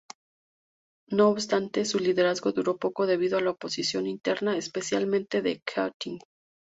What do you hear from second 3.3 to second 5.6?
a la oposición interna, especialmente